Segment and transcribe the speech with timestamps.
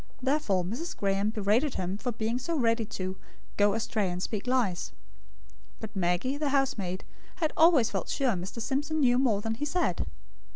[0.19, 0.97] Therefore Mrs.
[0.97, 3.17] Graem berated him for being so ready to
[3.55, 4.93] "go astray and speak lies."
[5.79, 7.03] But Maggie, the housemaid,
[7.35, 8.59] had always felt sure Mr.
[8.59, 10.07] Simpson knew more than he said.